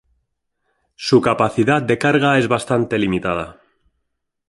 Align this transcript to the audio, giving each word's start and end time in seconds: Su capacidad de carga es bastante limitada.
Su 0.95 1.21
capacidad 1.21 1.79
de 1.83 1.99
carga 1.99 2.39
es 2.39 2.47
bastante 2.47 2.97
limitada. 2.97 3.61